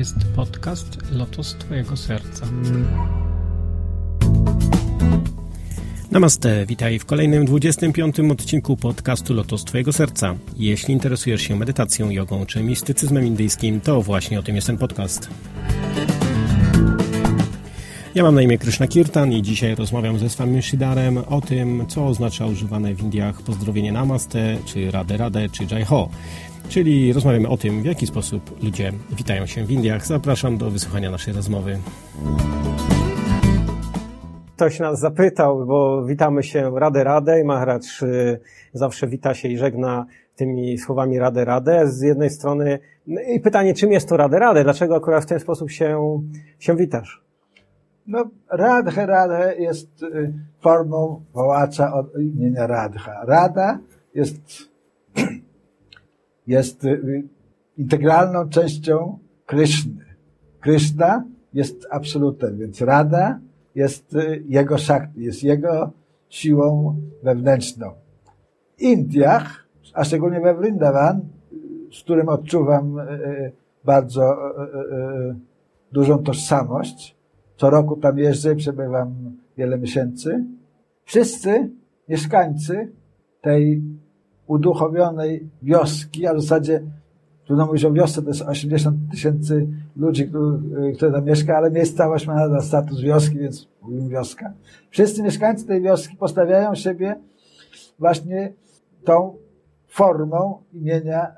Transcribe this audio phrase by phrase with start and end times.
[0.00, 2.46] jest podcast Lotos Twojego Serca.
[6.10, 8.20] Namaste, witaj w kolejnym 25.
[8.20, 10.34] odcinku podcastu Lotos Twojego Serca.
[10.56, 15.30] Jeśli interesujesz się medytacją, jogą czy mistycyzmem indyjskim, to właśnie o tym jest ten podcast.
[18.14, 22.06] Ja mam na imię Krishna Kirtan i dzisiaj rozmawiam ze Swami Shidarem o tym, co
[22.06, 26.08] oznacza używane w Indiach pozdrowienie Namaste, czy Radę Radę, czy Jai Ho.
[26.70, 30.06] Czyli rozmawiamy o tym, w jaki sposób ludzie witają się w Indiach.
[30.06, 31.78] Zapraszam do wysłuchania naszej rozmowy.
[34.56, 37.78] Ktoś nas zapytał, bo witamy się Radę Radę i Maharaj
[38.72, 41.88] zawsze wita się i żegna tymi słowami Radę Radę.
[41.88, 44.64] Z jednej strony no i pytanie, czym jest to Radę Radę?
[44.64, 46.20] Dlaczego akurat w ten sposób się,
[46.58, 47.22] się witasz?
[48.06, 53.24] No, Radha Radha jest y, formą wołacza od imienia Radha.
[53.26, 53.78] Rada
[54.14, 54.40] jest,
[56.50, 57.22] jest y,
[57.78, 60.04] integralną częścią Kryszny.
[60.60, 61.24] Kryszna
[61.54, 63.40] jest absolutem, więc Rada
[63.74, 65.90] jest y, jego szakti, jest jego
[66.28, 67.90] siłą wewnętrzną.
[68.76, 71.20] W Indiach, a szczególnie we Vrindavan,
[71.92, 72.96] z którym odczuwam
[73.84, 74.36] bardzo
[75.92, 77.16] dużą tożsamość,
[77.56, 79.14] co roku tam jeżdżę, przebywam
[79.56, 80.44] wiele miesięcy.
[81.04, 81.70] Wszyscy
[82.08, 82.92] mieszkańcy
[83.40, 83.82] tej
[84.50, 86.82] uduchowionej wioski, a w zasadzie
[87.46, 90.30] trudno mówić o wiosce, to jest 80 tysięcy ludzi,
[90.96, 94.52] które tam mieszka, ale miejscowość ma nadal status wioski, więc mówimy wioska.
[94.90, 97.16] Wszyscy mieszkańcy tej wioski postawiają siebie
[97.98, 98.52] właśnie
[99.04, 99.34] tą
[99.88, 101.32] formą imienia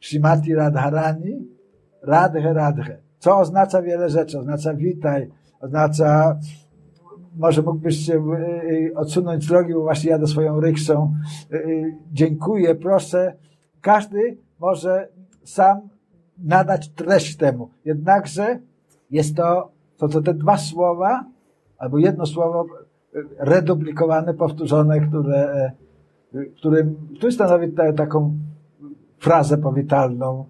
[0.00, 1.48] Shrimati Radharani,
[2.02, 4.38] Radhe Radhe, co oznacza wiele rzeczy.
[4.38, 6.38] Oznacza witaj, oznacza,
[7.38, 11.14] może mógłbyś się y, y, odsunąć z drogi, bo właśnie jadę swoją ryksą.
[11.52, 13.34] Y, dziękuję, proszę.
[13.80, 15.08] Każdy może
[15.44, 15.80] sam
[16.38, 17.70] nadać treść temu.
[17.84, 18.58] Jednakże
[19.10, 21.24] jest to, to, to te dwa słowa,
[21.78, 22.66] albo jedno słowo
[23.38, 25.72] reduplikowane, powtórzone, które,
[26.56, 28.38] którym, który stanowi taką
[29.18, 30.44] frazę powitalną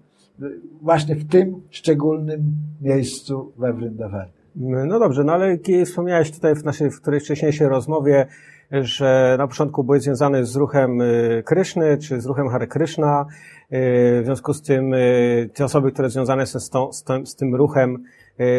[0.81, 4.38] właśnie w tym szczególnym miejscu we Vrindawanie.
[4.55, 8.27] No dobrze, no ale wspomniałeś tutaj w naszej w którejś wcześniejszej rozmowie,
[8.71, 13.25] że na początku byłeś związany z ruchem y, Kryszny, czy z ruchem Hare Krishna.
[13.73, 17.25] Y, w związku z tym y, te osoby, które związane są z, tą, z, tym,
[17.25, 18.03] z tym ruchem,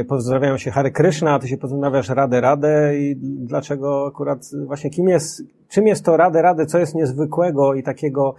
[0.08, 5.08] pozdrawiają się Hare Krishna, a ty się pozdrawiasz Radę Radę i dlaczego akurat właśnie kim
[5.08, 8.34] jest, czym jest to Radę Radę, co jest niezwykłego i takiego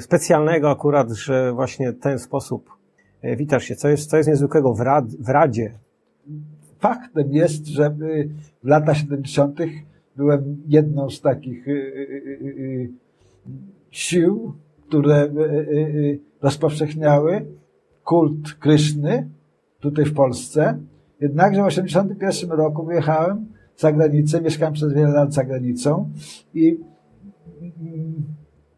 [0.00, 2.70] specjalnego akurat, że właśnie ten sposób
[3.22, 5.72] witasz się, co jest, co jest niezwykłego w, rad, w Radzie?
[6.78, 7.96] Faktem jest, że
[8.64, 9.58] w latach 70.
[10.16, 12.90] byłem jedną z takich y, y, y,
[13.90, 14.54] sił,
[14.86, 15.28] które
[16.42, 17.46] rozpowszechniały
[18.04, 19.28] kult Kryszny
[19.80, 20.78] tutaj w Polsce.
[21.20, 23.46] Jednakże w 81 roku wyjechałem
[23.76, 26.10] za granicę, mieszkałem przez wiele lat za granicą
[26.54, 26.80] i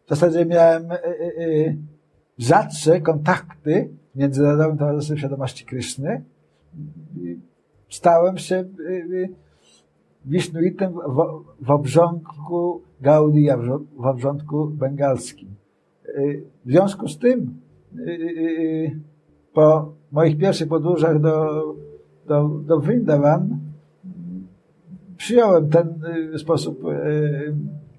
[0.05, 0.83] w zasadzie miałem
[2.37, 6.23] rzadsze kontakty Międzynarodowym Towarzystwem Świadomości Kryszny
[7.91, 9.29] stałem się y, y,
[10.25, 10.93] Wisznuitem
[11.61, 13.57] w obrządku Gaudia,
[13.97, 15.49] w obrządku bengalskim.
[16.05, 17.61] Y, w związku z tym,
[19.53, 21.63] po moich pierwszych podróżach do,
[22.27, 22.81] do, do
[25.17, 25.93] przyjąłem ten
[26.37, 26.81] sposób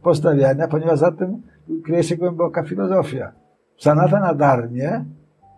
[0.02, 1.42] postawiania, ponieważ za tym
[1.84, 3.32] kryje się głęboka filozofia.
[3.78, 5.04] Sanatana Dharmie,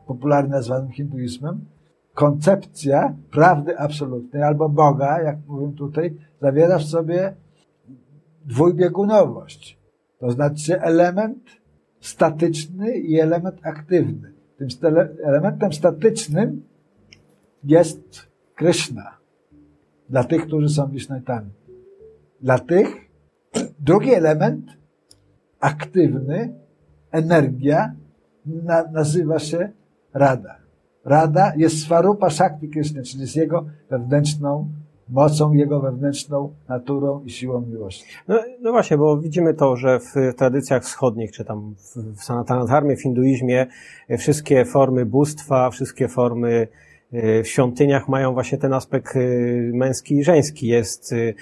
[0.07, 1.65] popularnie nazwanym hinduizmem,
[2.15, 7.35] koncepcja prawdy absolutnej albo Boga, jak mówię tutaj, zawiera w sobie
[8.45, 9.79] dwójbiegunowość.
[10.19, 11.39] To znaczy element
[12.01, 14.33] statyczny i element aktywny.
[14.57, 14.69] Tym
[15.23, 16.63] elementem statycznym
[17.65, 19.19] jest Krishna.
[20.09, 21.51] Dla tych, którzy są Wishnajtami.
[22.41, 23.11] Dla tych
[23.81, 24.67] drugi element
[25.61, 26.55] aktywny,
[27.11, 27.95] energia,
[28.47, 29.71] na, nazywa się
[30.15, 30.64] Rada.
[31.05, 34.69] Rada jest Swarupa Shakti Krishna, czyli jest jego wewnętrzną
[35.09, 38.05] mocą, jego wewnętrzną naturą i siłą miłości.
[38.29, 41.75] No, no właśnie, bo widzimy to, że w tradycjach wschodnich, czy tam
[42.17, 43.67] w Sanatanadharmie, w hinduizmie,
[44.19, 46.69] wszystkie formy bóstwa, wszystkie formy
[47.13, 50.67] w świątyniach mają właśnie ten aspekt y, męski i żeński.
[50.67, 51.35] Jest y,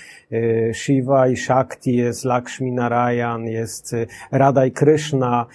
[0.75, 3.97] Shiva i Shakti, jest Lakshmi Narayan, jest
[4.31, 5.47] Radha i Krishna,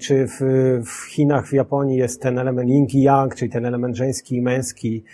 [0.00, 0.40] czy w,
[0.86, 4.42] w Chinach, w Japonii jest ten element yin i yang, czyli ten element żeński i
[4.42, 5.04] męski.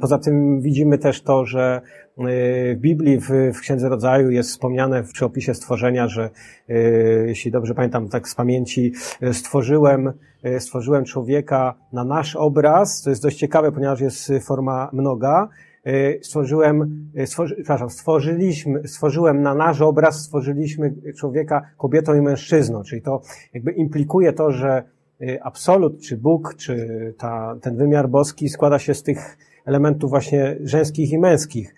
[0.00, 1.80] Poza tym widzimy też to, że
[2.18, 6.30] w Biblii, w, w Księdze Rodzaju jest wspomniane przy opisie stworzenia, że
[7.26, 8.92] jeśli dobrze pamiętam tak z pamięci,
[9.32, 10.12] stworzyłem,
[10.58, 15.48] stworzyłem człowieka na nasz obraz, to jest dość ciekawe, ponieważ jest forma mnoga,
[15.88, 22.82] E, stworzyłem, e, stworzy, przepraszam, stworzyliśmy, stworzyłem na nasz obraz, stworzyliśmy człowieka kobietą i mężczyzną,
[22.82, 23.22] czyli to
[23.54, 24.82] jakby implikuje to, że
[25.20, 29.36] e, absolut, czy Bóg, czy ta, ten wymiar boski składa się z tych
[29.68, 31.74] elementów właśnie żeńskich i męskich.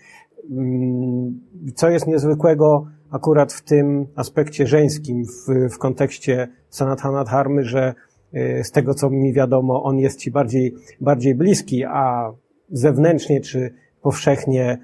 [0.51, 1.41] Mm,
[1.75, 7.95] co jest niezwykłego akurat w tym aspekcie żeńskim, w, w kontekście Sanatana Dharmy, że
[8.63, 12.33] z tego, co mi wiadomo, on jest ci bardziej, bardziej bliski, a
[12.71, 14.79] zewnętrznie, czy powszechnie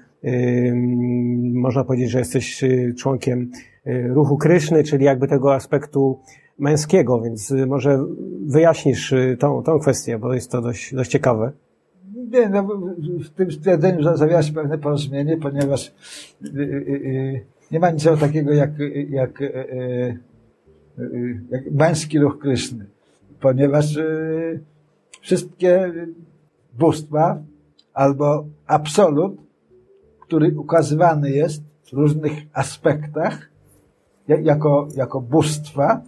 [1.53, 3.51] można powiedzieć, że jesteś y, członkiem
[3.87, 6.19] y, ruchu Kryszny, czyli jakby tego aspektu
[6.59, 8.05] męskiego, więc y, może
[8.45, 11.51] wyjaśnisz tą, tą kwestię, bo jest to dość, dość ciekawe.
[12.17, 12.67] Nie, no,
[13.25, 15.93] w tym stwierdzeniu zawiera się pewne porozumienie, ponieważ
[17.71, 18.71] nie ma niczego takiego jak,
[19.09, 19.43] jak,
[21.49, 22.85] jak męski ruch Kryszny,
[23.39, 23.99] ponieważ
[25.21, 25.93] wszystkie
[26.73, 27.41] bóstwa
[27.93, 29.37] albo absolut,
[30.19, 33.49] który ukazywany jest w różnych aspektach
[34.27, 36.01] jako, jako bóstwa,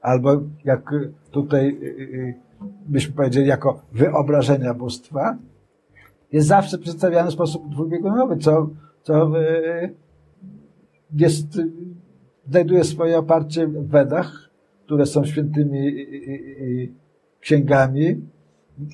[0.00, 0.94] albo jak
[1.30, 2.34] tutaj y, y,
[2.86, 5.36] byśmy powiedzieli, jako wyobrażenia bóstwa,
[6.32, 8.70] jest zawsze przedstawiany w sposób dwubiegunowy, co,
[9.02, 9.94] co y,
[11.16, 11.46] jest,
[12.48, 14.50] znajduje swoje oparcie w Wedach,
[14.84, 16.06] które są świętymi
[17.40, 18.20] księgami,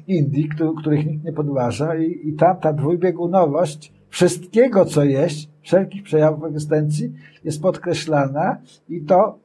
[0.06, 0.49] Indii,
[0.81, 1.96] których nikt nie podważa.
[1.96, 7.12] I, i tam ta dwubiegunowość wszystkiego, co jest, wszelkich przejawów egzystencji
[7.44, 8.56] jest podkreślana
[8.88, 9.38] i to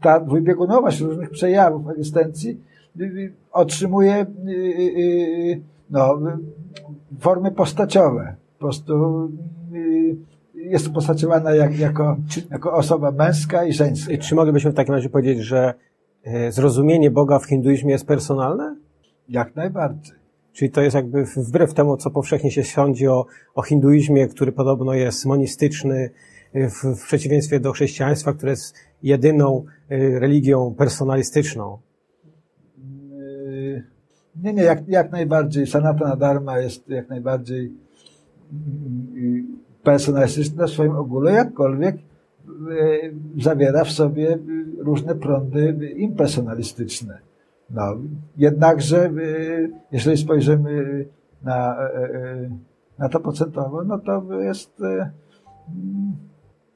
[0.00, 2.60] ta dwubiegunowość różnych przejawów egzystencji
[3.52, 4.26] otrzymuje
[5.90, 6.18] no,
[7.20, 8.36] formy postaciowe.
[8.58, 9.28] Po prostu
[10.54, 12.16] jest postaciowana jak, jako,
[12.50, 14.18] jako osoba męska i żeńska.
[14.18, 15.74] Czy moglibyśmy w takim razie powiedzieć, że
[16.24, 18.76] e, zrozumienie Boga w hinduizmie jest personalne?
[19.28, 20.14] Jak najbardziej.
[20.52, 24.94] Czyli to jest jakby wbrew temu, co powszechnie się sądzi o, o hinduizmie, który podobno
[24.94, 26.10] jest monistyczny,
[26.54, 31.78] w, w przeciwieństwie do chrześcijaństwa, które jest jedyną y, religią personalistyczną.
[34.42, 35.66] Nie, nie, jak, jak najbardziej.
[35.66, 37.72] Sanatana Dharma jest jak najbardziej
[39.14, 39.44] yy,
[39.82, 41.96] personalistyczna w swoim ogóle, jakkolwiek
[42.68, 44.38] yy, zawiera w sobie
[44.78, 47.18] różne prądy impersonalistyczne.
[47.70, 47.96] No,
[48.36, 51.04] jednakże, y, jeżeli spojrzymy
[51.42, 52.50] na, e, e,
[52.98, 55.10] na to procentowo, no to jest e,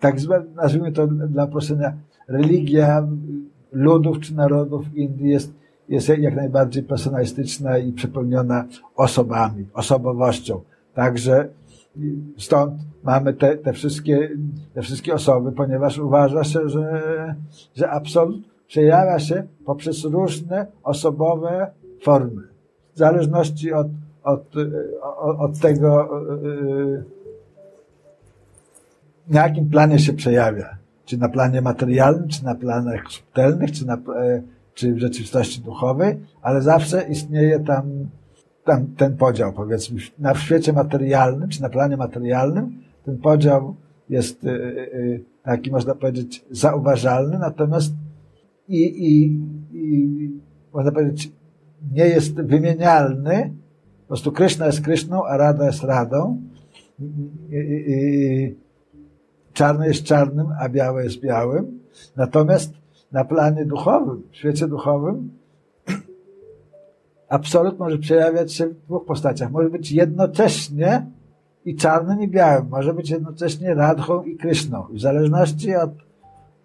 [0.01, 1.93] tak zwane, nazwijmy to dla proszenia,
[2.29, 3.09] religia
[3.73, 5.55] ludów czy narodów Indii jest,
[5.89, 8.65] jest jak najbardziej personalistyczna i przepełniona
[8.97, 10.61] osobami, osobowością.
[10.95, 11.49] Także
[12.39, 12.73] stąd
[13.05, 14.29] mamy te, te, wszystkie,
[14.75, 17.35] te wszystkie osoby, ponieważ uważa się, że,
[17.75, 21.71] że absolut przejawia się poprzez różne osobowe
[22.03, 22.43] formy.
[22.95, 23.87] W zależności od,
[24.25, 24.55] od,
[25.39, 26.09] od tego,
[29.29, 30.79] na jakim planie się przejawia.
[31.05, 33.99] Czy na planie materialnym, czy na planach subtelnych, czy, na,
[34.79, 37.85] czy w rzeczywistości duchowej, ale zawsze istnieje tam,
[38.65, 43.75] tam ten podział, powiedzmy, na świecie materialnym, czy na planie materialnym, ten podział
[44.09, 44.47] jest
[45.43, 47.93] taki, można powiedzieć, zauważalny, natomiast
[48.69, 49.41] i, i,
[49.73, 50.31] i
[50.75, 51.33] można powiedzieć,
[51.93, 53.53] nie jest wymienialny.
[54.01, 56.43] Po prostu Kryszna jest Kryszną, a Rada jest Radą.
[57.51, 58.57] I, i,
[59.53, 61.79] czarny jest czarnym, a białe jest białym.
[62.17, 62.73] Natomiast
[63.13, 65.31] na planie duchowym, w świecie duchowym,
[67.29, 69.51] absolut może przejawiać się w dwóch postaciach.
[69.51, 71.07] Może być jednocześnie
[71.65, 72.69] i czarnym i białym.
[72.69, 74.87] Może być jednocześnie Radhą i Kryszną.
[74.93, 75.91] W zależności od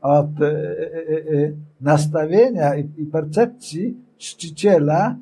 [0.04, 5.16] od e, e, e, nastawienia i percepcji czciciela,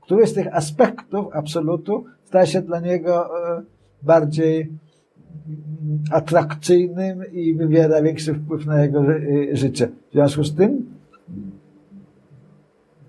[0.00, 3.30] który z tych aspektów absolutu staje się dla niego
[4.02, 4.72] bardziej
[6.10, 9.04] atrakcyjnym i wywiera większy wpływ na jego
[9.52, 9.88] życie.
[10.10, 10.86] W związku z tym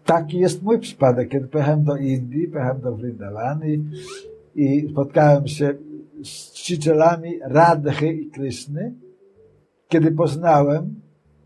[0.05, 1.29] taki jest mój przypadek.
[1.29, 3.85] Kiedy pojechałem do Indii, pojechałem do Vrindavani
[4.55, 5.73] i spotkałem się
[6.23, 8.93] z czcicielami Radhy i Kryszny,
[9.87, 10.95] kiedy poznałem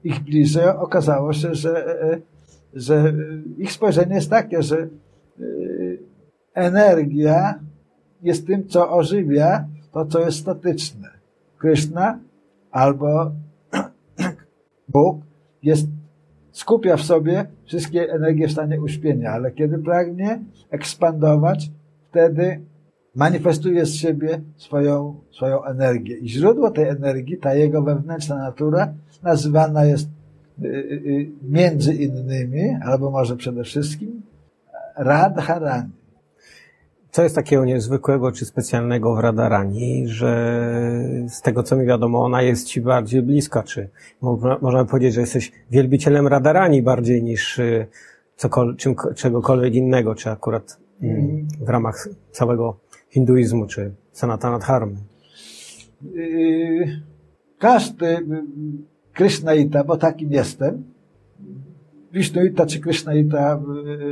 [0.03, 2.22] ich bliżej, okazało się, że, e,
[2.74, 3.13] że
[3.58, 4.88] ich spojrzenie jest takie, że e,
[6.53, 7.60] energia
[8.22, 11.10] jest tym, co ożywia to, co jest statyczne.
[11.58, 12.20] Krishna
[12.72, 13.32] albo
[14.94, 15.22] Bóg
[15.64, 15.88] jest,
[16.52, 21.72] skupia w sobie wszystkie energie w stanie uśpienia, ale kiedy pragnie ekspandować,
[22.10, 22.62] wtedy
[23.16, 26.18] manifestuje z siebie swoją, swoją energię.
[26.18, 30.10] I źródło tej energii, ta jego wewnętrzna natura, nazywana jest
[30.64, 34.22] y, y, y, między innymi, albo może przede wszystkim,
[34.96, 36.03] Radharani.
[37.13, 40.63] Co jest takiego niezwykłego czy specjalnego w Radarani, że
[41.27, 43.89] z tego co mi wiadomo, ona jest ci bardziej bliska, czy
[44.62, 47.62] można powiedzieć, że jesteś wielbicielem Radarani bardziej niż
[48.38, 52.79] cokol- czym, czegokolwiek innego, czy akurat mm, w ramach całego
[53.10, 54.96] hinduizmu, czy Sanatana Dharmy?
[56.13, 57.01] Yy,
[57.60, 58.43] każdy yy,
[59.13, 60.84] Krishnaita, bo takim jestem,
[62.13, 63.62] Vishnuita czy Krishnaita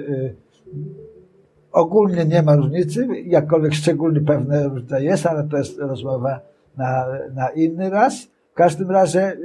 [0.07, 0.35] yy,
[1.71, 6.39] ogólnie nie ma różnicy, jakkolwiek szczególnie pewne różnica jest, ale to jest rozmowa
[6.77, 8.27] na, na inny raz.
[8.51, 9.37] W każdym razie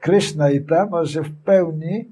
[0.00, 2.10] Krishnaita może w pełni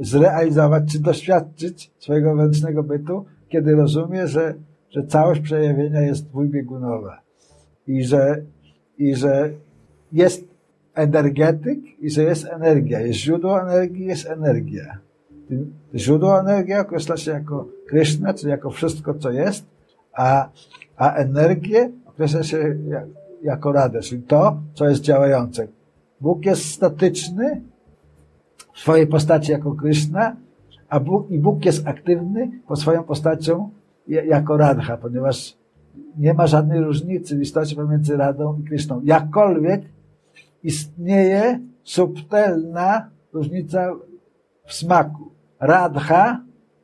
[0.00, 4.54] zrealizować czy doświadczyć swojego wewnętrznego bytu, kiedy rozumie, że,
[4.90, 7.20] że całość przejawienia jest dwubiegunowa
[7.86, 8.42] i że,
[8.98, 9.50] i że
[10.12, 10.44] jest
[10.94, 13.00] energetyk i że jest energia.
[13.00, 14.98] Jest źródło energii, jest energia.
[15.94, 19.66] Źródło energii określa się jako Krishna, czyli jako wszystko, co jest,
[20.12, 20.48] a,
[20.96, 22.76] a energię określa się
[23.42, 25.66] jako radę, czyli to, co jest działające.
[26.20, 27.62] Bóg jest statyczny,
[28.74, 30.36] w swojej postaci jako Krishna,
[30.88, 33.70] a Bóg, i Bóg jest aktywny pod swoją postacią
[34.06, 35.56] jako Radha, ponieważ
[36.18, 39.00] nie ma żadnej różnicy w istocie pomiędzy Radą i Krishną.
[39.04, 39.82] Jakkolwiek
[40.62, 43.92] istnieje subtelna różnica
[44.64, 45.30] w smaku.
[45.60, 46.40] Radha,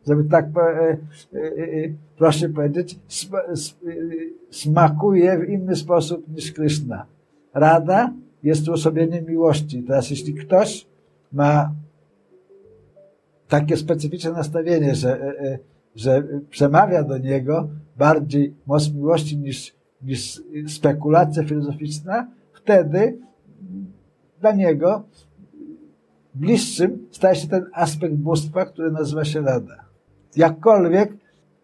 [0.06, 0.97] żeby tak e, e,
[1.38, 2.99] e, proszę powiedzieć,
[4.50, 7.06] smakuje w inny sposób niż Krishna.
[7.54, 9.83] Rada jest uosobieniem miłości.
[9.83, 10.87] Teraz jeśli ktoś
[11.33, 11.73] ma
[13.49, 15.35] takie specyficzne nastawienie, że,
[15.97, 23.18] że przemawia do niego bardziej moc miłości niż, niż spekulacja filozoficzna, wtedy
[24.40, 25.04] dla niego
[26.37, 29.76] bliższym staje się ten aspekt bóstwa, który nazywa się rada.
[30.37, 31.12] Jakkolwiek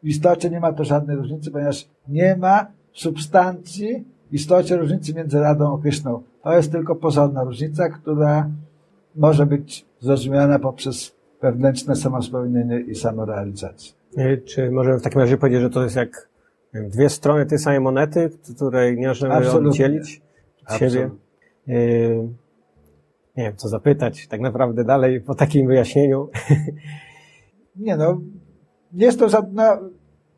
[0.02, 5.40] w istocie nie ma to żadnej różnicy, ponieważ nie ma substancji w istocie różnicy między
[5.40, 6.22] radą a Kryszną.
[6.42, 8.50] To jest tylko pozorna różnica, która
[9.16, 11.12] może być zrozumiana poprzez
[11.42, 13.92] wewnętrzne samospełnienie i samorealizację.
[14.44, 16.28] Czy możemy w takim razie powiedzieć, że to jest jak
[16.74, 19.68] dwie strony tej samej monety, której nie możemy Absolutnie.
[19.68, 20.22] oddzielić
[20.68, 21.10] od siebie?
[23.36, 26.28] Nie wiem, co zapytać tak naprawdę dalej po takim wyjaśnieniu.
[27.76, 28.20] Nie no,
[28.92, 29.78] nie jest to żadna,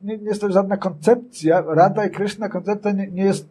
[0.03, 1.65] nie, nie jest to żadna koncepcja.
[1.69, 3.49] Rada i Krishna koncepcja nie, nie, jest,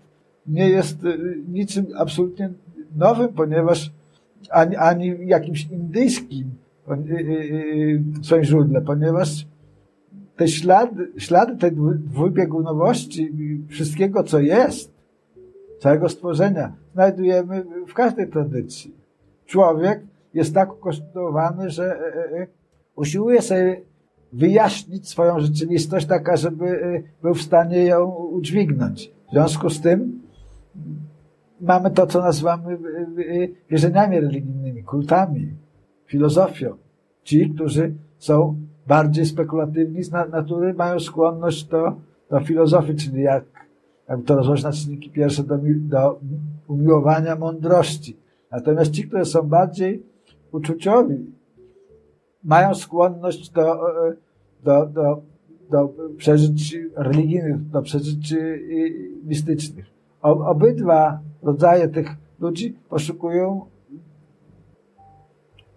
[0.47, 2.53] nie jest y, niczym absolutnie
[2.95, 3.91] nowym, ponieważ
[4.49, 6.51] ani, ani jakimś indyjskim
[6.87, 7.23] Y, y,
[7.95, 9.47] y, w swoim źródle, ponieważ
[10.35, 13.31] te ślady, ślady tej dwubiegunowości
[13.69, 14.91] wszystkiego, co jest,
[15.79, 19.02] całego stworzenia, znajdujemy w każdej tradycji.
[19.53, 19.99] Człowiek
[20.33, 22.47] jest tak ukonstruowany, że e, e, e,
[22.95, 23.81] usiłuje sobie
[24.31, 29.11] wyjaśnić swoją rzeczywistość taka, żeby był w stanie ją udźwignąć.
[29.27, 30.21] W związku z tym
[31.61, 32.77] mamy to, co nazywamy
[33.69, 35.51] wierzeniami religijnymi, kultami
[36.05, 36.75] filozofią.
[37.23, 38.55] Ci, którzy są
[38.87, 41.93] bardziej spekulatywni z natury, mają skłonność do,
[42.29, 43.43] do filozofii, czyli jak,
[44.09, 46.19] jak to rozłożyć na czynniki pierwsze, do, do
[46.67, 48.22] umiłowania mądrości.
[48.53, 50.03] Natomiast ci, którzy są bardziej
[50.51, 51.25] uczuciowi,
[52.43, 53.79] mają skłonność do,
[54.63, 55.21] do, do,
[55.71, 58.35] do przeżyć religijnych, do przeżyć
[59.23, 59.85] mistycznych.
[60.21, 62.07] Obydwa rodzaje tych
[62.39, 63.65] ludzi poszukują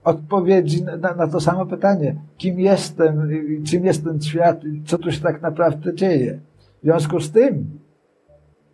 [0.04, 2.16] odpowiedzi na, na, to samo pytanie.
[2.36, 3.30] Kim jestem,
[3.64, 6.40] czym jest ten świat, co tu się tak naprawdę dzieje.
[6.80, 7.78] W związku z tym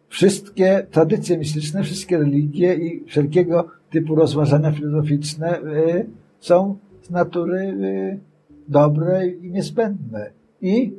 [0.09, 6.07] wszystkie tradycje mistyczne, wszystkie religie i wszelkiego typu rozważania filozoficzne y,
[6.41, 8.19] są z natury y,
[8.69, 10.31] dobre i niezbędne.
[10.61, 10.95] I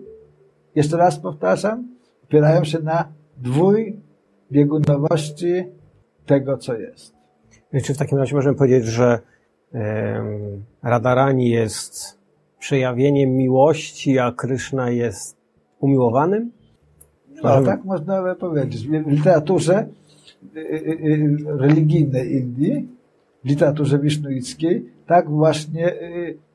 [0.76, 1.88] jeszcze raz powtarzam,
[2.24, 3.08] opierają się na
[3.38, 5.64] dwójbiegunowości
[6.26, 7.14] tego, co jest.
[7.84, 9.20] Czy w takim razie możemy powiedzieć, że
[10.84, 12.20] Radarani jest
[12.60, 15.38] przejawieniem miłości, a Kryszna jest
[15.80, 16.52] umiłowanym?
[17.44, 18.88] No, tak można by powiedzieć.
[18.88, 19.88] W literaturze
[20.56, 22.88] y, y, y, religijnej Indii,
[23.44, 25.94] w literaturze wisznuickiej, tak właśnie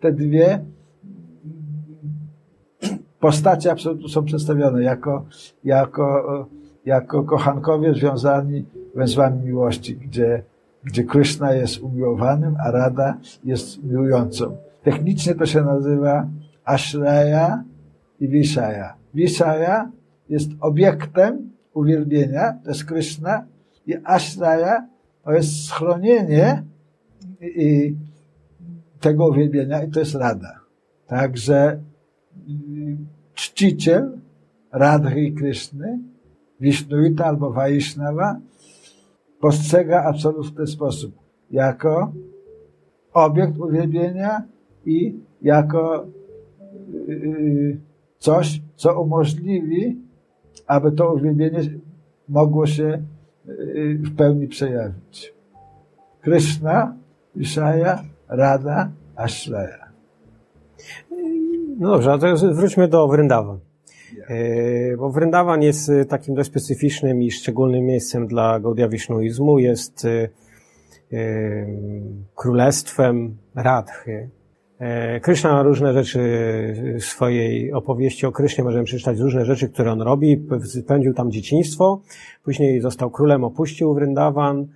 [0.01, 0.65] te dwie
[3.21, 5.25] postacie absolutnie są przedstawione jako,
[5.65, 6.47] jako,
[6.85, 8.65] jako kochankowie związani
[8.95, 10.43] węzłami miłości, gdzie
[10.85, 14.57] gdzie Krishna jest umiłowanym, a Rada jest miłującą.
[14.83, 16.27] Technicznie to się nazywa
[16.65, 17.63] Ashraya
[18.21, 18.95] i Vishaya.
[19.15, 19.91] Visaya
[20.29, 23.45] jest obiektem uwielbienia, to jest Krishna,
[23.89, 24.87] i Ashraya
[25.25, 26.65] to jest schronienie
[27.41, 27.97] i
[29.01, 30.61] tego uwielbienia i to jest Rada.
[31.07, 31.83] Także
[32.49, 32.97] y,
[33.35, 34.21] czciciel
[34.73, 35.99] Radhy i Kryszny,
[36.61, 38.41] Vishnuita albo Vaishnava
[39.41, 41.15] postrzega absolut w ten sposób.
[41.51, 42.13] Jako
[43.13, 44.43] obiekt uwielbienia
[44.85, 46.07] i jako
[47.09, 47.81] yy,
[48.19, 49.97] coś, co umożliwi,
[50.67, 51.61] aby to uwielbienie
[52.29, 53.03] mogło się
[53.99, 55.35] w pełni przejawić.
[56.21, 56.95] Krishna,
[57.37, 59.89] Vishaya, Rada, Ashlaya.
[61.79, 63.59] No dobrze, a teraz wróćmy do Vrindavan.
[64.29, 69.59] E, bo Vrindavan jest e, takim dość specyficznym i szczególnym miejscem dla Gaudia Wisznuizmu.
[69.59, 70.07] Jest
[72.35, 74.29] królestwem Radhy.
[75.23, 76.21] Kryszna ma różne rzeczy
[77.01, 78.65] w swojej opowieści o Krysznie.
[78.65, 80.47] Możemy przeczytać różne rzeczy, które on robi.
[80.65, 82.03] Spędził tam dzieciństwo.
[82.45, 84.67] Później został królem, opuścił Vrindavan.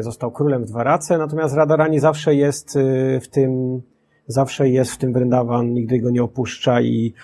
[0.00, 1.18] Został królem w Dwarace.
[1.18, 2.78] Natomiast Radharani zawsze jest
[3.20, 3.82] w tym,
[4.26, 7.14] zawsze jest w tym Vrindavan, nigdy go nie opuszcza i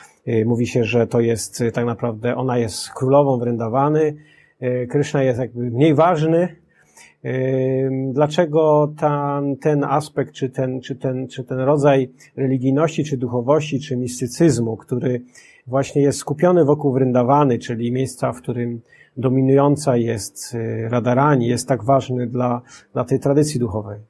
[0.46, 4.16] mówi się, że to jest tak naprawdę, ona jest królową Wrędawany,
[4.62, 6.56] y, Kryszna jest jakby mniej ważny.
[8.12, 13.96] Dlaczego ten, ten aspekt, czy ten, czy, ten, czy ten rodzaj religijności, czy duchowości, czy
[13.96, 15.22] mistycyzmu, który
[15.66, 18.80] właśnie jest skupiony wokół Wrędawany, czyli miejsca, w którym
[19.16, 20.56] dominująca jest
[20.88, 24.00] Radarani, jest tak ważny dla, dla tej tradycji duchowej?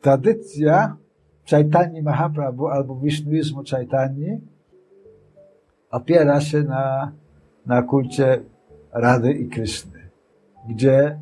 [0.00, 0.96] Tradycja
[1.50, 4.36] Chaitanya Mahaprabhu albo Wisznuizmu Chaitanya
[5.90, 7.12] opiera się na,
[7.66, 8.40] na kulcie
[8.92, 10.00] Rady i Kryszny,
[10.68, 11.18] gdzie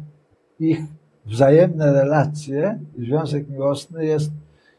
[0.61, 0.79] ich
[1.27, 4.31] wzajemne relacje, związek miłosny jest,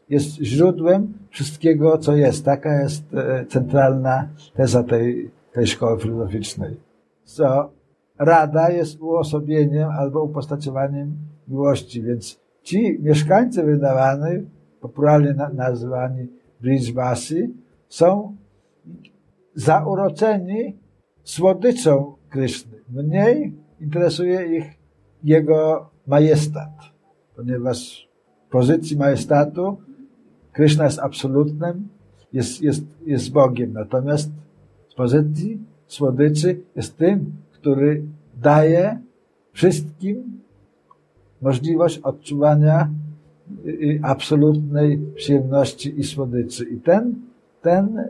[0.08, 2.44] jest źródłem wszystkiego, co jest.
[2.44, 6.76] Taka jest e, centralna teza tej, tej szkoły filozoficznej.
[7.24, 7.70] Co
[8.18, 11.16] Rada jest uosobieniem albo upostaciowaniem
[11.48, 14.44] miłości, więc ci mieszkańcy wydawany,
[14.80, 16.26] popularnie nazywani
[16.60, 17.54] Bridgebasi,
[17.88, 18.36] są
[19.54, 20.76] zauroczeni
[21.24, 22.78] słodyczą Kryszny.
[22.90, 24.77] Mniej interesuje ich
[25.24, 26.70] jego majestat,
[27.36, 28.08] ponieważ
[28.46, 29.76] w pozycji majestatu
[30.52, 31.88] Kryszna jest absolutnym,
[32.32, 33.72] jest, jest, jest Bogiem.
[33.72, 34.30] Natomiast
[34.88, 38.02] z pozycji słodyczy jest tym, który
[38.42, 38.98] daje
[39.52, 40.40] wszystkim
[41.42, 42.90] możliwość odczuwania
[43.66, 46.64] y, y, absolutnej przyjemności i słodyczy.
[46.64, 47.14] I ten,
[47.62, 48.08] ten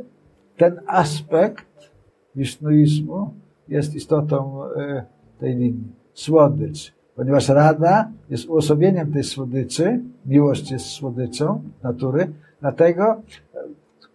[0.59, 1.91] ten aspekt
[2.37, 3.35] wisznuizmu
[3.69, 5.05] jest istotą e,
[5.39, 5.93] tej linii.
[6.15, 6.93] Słodycz.
[7.19, 13.23] Ponieważ rada jest uosobieniem tej słodyczy, miłość jest słodyczą natury, dlatego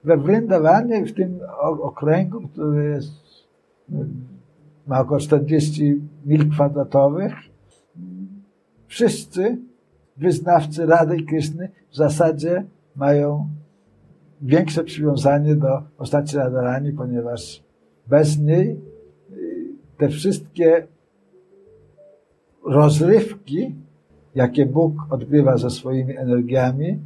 [0.04, 3.12] we Vrindawanie, w tym okręgu, który jest,
[4.88, 7.34] ma około 40 mil kwadratowych,
[8.88, 9.58] wszyscy
[10.18, 13.50] wyznawcy Rady Kryszny w zasadzie mają
[14.42, 17.64] większe przywiązanie do postaci Radharani, ponieważ
[18.08, 18.70] bez niej
[19.32, 19.66] y,
[19.98, 20.88] te wszystkie
[22.66, 23.76] rozrywki,
[24.36, 27.00] jakie Bóg odgrywa ze swoimi energiami,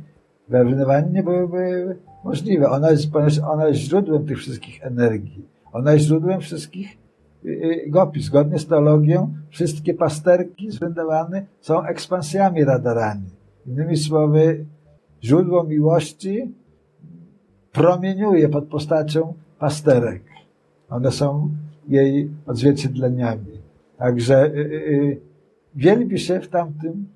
[0.49, 2.69] we Wrynywaniu nie byłyby możliwe.
[2.69, 3.09] Ona jest,
[3.47, 5.45] ona jest źródłem tych wszystkich energii.
[5.73, 6.97] Ona jest źródłem wszystkich
[7.45, 8.21] y, y, gopi.
[8.21, 10.79] Zgodnie z teologią, wszystkie pasterki z
[11.61, 13.29] są ekspansjami Radarani.
[13.65, 14.65] Innymi słowy,
[15.23, 16.53] źródło miłości
[17.71, 20.23] promieniuje pod postacią pasterek.
[20.89, 21.49] One są
[21.87, 23.61] jej odzwierciedleniami.
[23.97, 25.26] Także y, y, y,
[25.77, 27.07] wielbi się w tamtym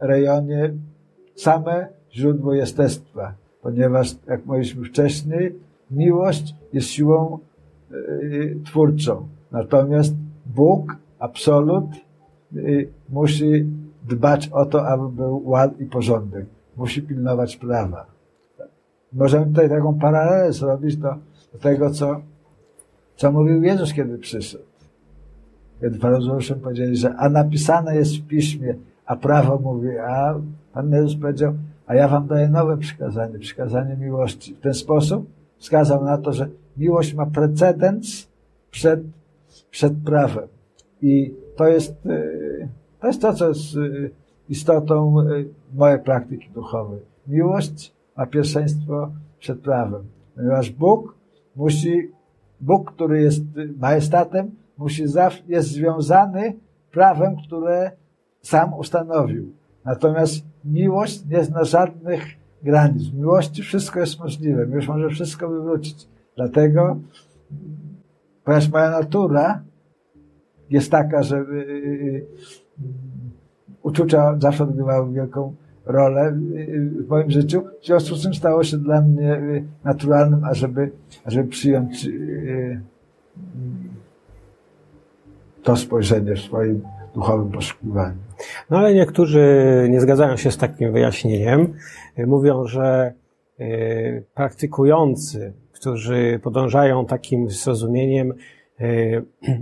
[0.00, 0.74] rejonie
[1.34, 5.54] same źródło jestestwa, ponieważ, jak mówiliśmy wcześniej,
[5.90, 7.38] miłość jest siłą
[8.64, 9.28] twórczą.
[9.50, 10.14] Natomiast
[10.46, 11.84] Bóg, absolut,
[13.08, 13.66] musi
[14.08, 16.46] dbać o to, aby był ład i porządek.
[16.76, 18.06] Musi pilnować prawa.
[19.12, 21.14] Możemy tutaj taką paralelę zrobić do,
[21.52, 22.20] do tego, co,
[23.16, 24.64] co mówił Jezus, kiedy przyszedł.
[25.90, 28.74] Faryzeusze powiedzieli, że a napisane jest w piśmie,
[29.06, 30.34] a prawo mówi, a
[30.72, 31.54] Pan Jezus powiedział,
[31.86, 34.54] a ja wam daję nowe przykazanie, przykazanie miłości.
[34.54, 35.26] W ten sposób
[35.58, 38.28] wskazał na to, że miłość ma precedens
[38.70, 39.00] przed,
[39.70, 40.48] przed prawem.
[41.02, 42.68] I to jest, y,
[43.00, 44.10] to jest to, co jest y,
[44.48, 47.00] istotą y, mojej praktyki duchowej.
[47.26, 50.02] Miłość ma pierwszeństwo przed prawem.
[50.34, 51.14] Ponieważ Bóg
[51.56, 52.10] musi,
[52.60, 53.42] Bóg, który jest
[53.78, 54.50] majestatem,
[54.82, 55.04] musi
[55.46, 56.54] jest związany
[56.90, 57.90] prawem, które
[58.42, 59.52] sam ustanowił.
[59.84, 62.24] Natomiast miłość nie zna żadnych
[62.62, 63.02] granic.
[63.08, 64.66] W miłości wszystko jest możliwe.
[64.66, 66.08] Miłość może wszystko wywrócić.
[66.36, 66.96] Dlatego
[68.44, 69.62] ponieważ moja natura
[70.70, 71.44] jest taka, że
[73.82, 75.54] uczucia zawsze odgrywały wielką
[75.86, 76.32] rolę
[77.04, 77.62] w moim życiu.
[77.82, 79.40] W związku z tym stało się dla mnie
[79.84, 80.90] naturalnym, ażeby,
[81.24, 82.08] ażeby przyjąć
[85.62, 86.82] to spojrzenie w swoim
[87.14, 88.16] duchowym poszukiwaniu.
[88.70, 89.42] No ale niektórzy
[89.90, 91.74] nie zgadzają się z takim wyjaśnieniem.
[92.26, 93.14] Mówią, że
[93.58, 98.34] e, praktykujący, którzy podążają takim zrozumieniem,
[98.80, 98.84] e,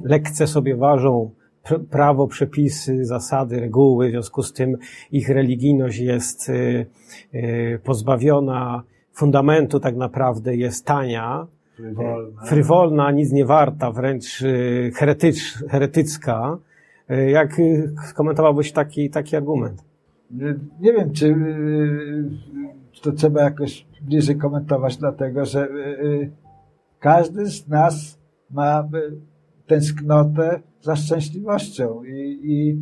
[0.05, 1.31] lekce sobie ważą
[1.91, 4.77] prawo, przepisy, zasady, reguły, w związku z tym
[5.13, 6.51] ich religijność jest
[7.33, 8.83] e, pozbawiona
[9.13, 11.47] fundamentu, tak naprawdę jest tania,
[11.81, 14.43] frywolna, frywolna nic nie warta, wręcz
[14.95, 16.59] heretycz, heretycka,
[17.11, 19.85] E, jak y, skomentowałbyś taki, taki argument?
[20.81, 22.31] Nie wiem, czy, y,
[22.93, 26.31] czy to trzeba jakoś bliżej komentować, dlatego że y,
[26.99, 28.19] każdy z nas
[28.51, 28.89] ma
[29.67, 32.79] tęsknotę za szczęśliwością i, i,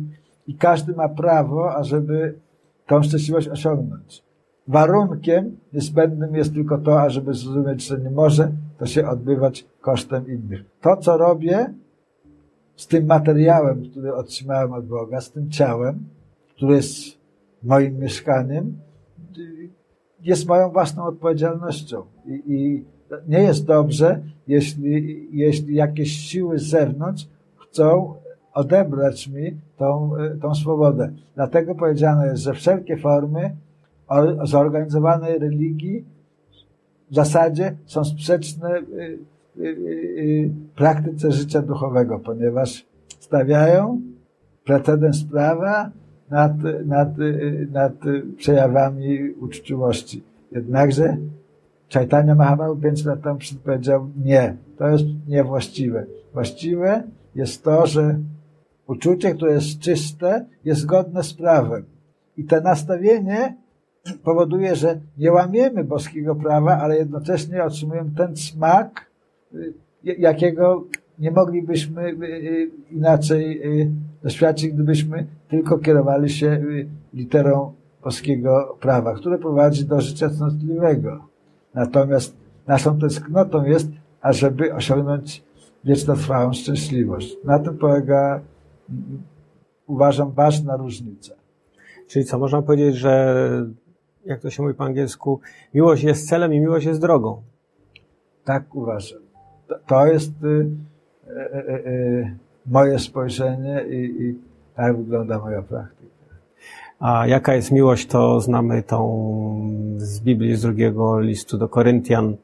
[0.51, 2.39] i każdy ma prawo, ażeby
[2.87, 4.23] tą szczęśliwość osiągnąć.
[4.67, 10.61] Warunkiem niezbędnym jest tylko to, ażeby zrozumieć, że nie może to się odbywać kosztem innych.
[10.81, 11.73] To, co robię,
[12.75, 15.99] z tym materiałem, który otrzymałem od Boga, z tym ciałem,
[16.49, 17.17] które jest
[17.63, 18.77] moim mieszkaniem,
[20.21, 22.03] jest moją własną odpowiedzialnością.
[22.25, 22.85] I, i
[23.27, 28.13] nie jest dobrze, jeśli, jeśli jakieś siły z zewnątrz chcą
[28.53, 30.11] odebrać mi tą,
[30.41, 31.11] tą swobodę.
[31.35, 33.55] Dlatego powiedziane jest, że wszelkie formy
[34.43, 36.05] zorganizowanej religii
[37.11, 39.19] w zasadzie są sprzeczne y,
[39.59, 42.85] Y, y, praktyce życia duchowego, ponieważ
[43.19, 44.01] stawiają
[44.65, 45.91] precedens prawa
[46.29, 46.53] nad,
[46.85, 47.09] nad,
[47.71, 47.93] nad
[48.37, 50.23] przejawami uczciwości.
[50.51, 51.17] Jednakże
[51.93, 56.05] Chaitanya Mahaprabhu pięć lat temu powiedział nie, to jest niewłaściwe.
[56.33, 57.03] Właściwe
[57.35, 58.19] jest to, że
[58.87, 61.85] uczucie, które jest czyste, jest zgodne z prawem.
[62.37, 63.55] I to nastawienie
[64.13, 69.05] powoduje, że nie łamiemy boskiego prawa, ale jednocześnie otrzymujemy ten smak,
[70.03, 70.85] jakiego
[71.19, 73.91] nie moglibyśmy y, y, inaczej y,
[74.23, 76.63] doświadczyć, gdybyśmy tylko kierowali się
[77.13, 81.25] literą polskiego prawa, które prowadzi do życia cnotliwego.
[81.73, 82.35] Natomiast
[82.67, 83.87] naszą tęsknotą jest,
[84.21, 85.43] ażeby osiągnąć
[85.83, 87.37] wiecznotrwałą szczęśliwość.
[87.43, 88.41] Na tym polega,
[89.87, 91.33] uważam, ważna różnica.
[92.07, 93.35] Czyli co, można powiedzieć, że
[94.25, 95.39] jak to się mówi po angielsku,
[95.73, 97.41] miłość jest celem i miłość jest drogą.
[98.43, 99.29] Tak uważam
[99.87, 104.35] to jest y, y, y, moje spojrzenie i, i
[104.75, 106.09] tak wygląda moja praktyka.
[106.99, 108.99] A jaka jest miłość, to znamy tą
[109.97, 112.35] z Biblii, z drugiego listu do Koryntian,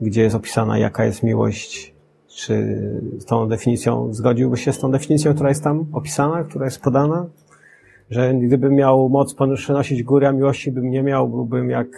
[0.00, 1.94] gdzie jest opisana, jaka jest miłość.
[2.26, 2.80] Czy
[3.18, 7.26] z tą definicją, zgodziłbyś się z tą definicją, która jest tam opisana, która jest podana?
[8.10, 11.88] Że gdybym miał moc przenosić góry, a miłości bym nie miał, byłbym jak,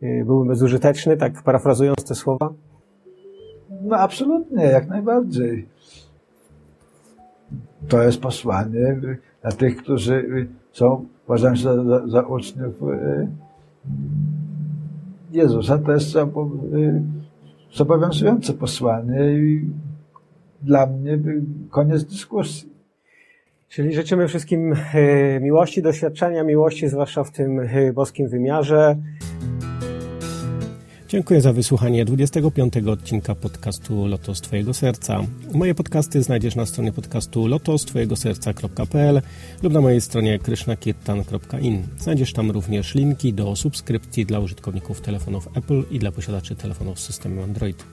[0.00, 2.52] byłbym bezużyteczny, tak parafrazując te słowa?
[3.82, 5.68] No absolutnie, jak najbardziej.
[7.88, 9.00] To jest posłanie
[9.42, 13.28] dla tych, którzy są, uważam się za, za, za uczniów y,
[15.32, 15.78] Jezusa.
[15.78, 16.20] To jest y,
[17.72, 19.70] zobowiązujące posłanie i
[20.62, 21.18] dla mnie
[21.70, 22.75] koniec dyskusji.
[23.68, 27.60] Czyli życzymy wszystkim y, miłości, doświadczenia miłości, zwłaszcza w tym
[27.94, 28.96] boskim wymiarze.
[31.08, 35.20] Dziękuję za wysłuchanie 25 odcinka podcastu Lotos Twojego Serca.
[35.54, 39.22] Moje podcasty znajdziesz na stronie podcastu lotostwojegoserca.pl
[39.62, 41.82] lub na mojej stronie krishnakirtan.in.
[41.98, 47.04] Znajdziesz tam również linki do subskrypcji dla użytkowników telefonów Apple i dla posiadaczy telefonów z
[47.04, 47.84] systemem Android.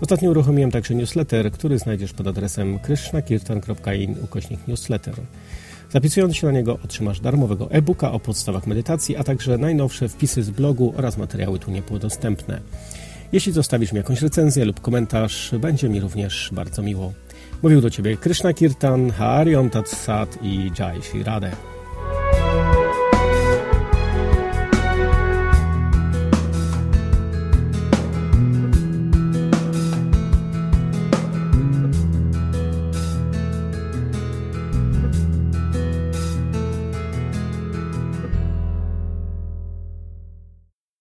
[0.00, 5.14] Ostatnio uruchomiłem także newsletter, który znajdziesz pod adresem krishnakirtan.in ukośnik newsletter.
[5.90, 10.50] Zapisując się na niego otrzymasz darmowego e-booka o podstawach medytacji, a także najnowsze wpisy z
[10.50, 12.60] blogu oraz materiały tu niepłodostępne.
[13.32, 17.12] Jeśli zostawisz mi jakąś recenzję lub komentarz, będzie mi również bardzo miło.
[17.62, 21.77] Mówił do Ciebie Krishna Kirtan, Harion Tat Sat i Jai Shri Radhe.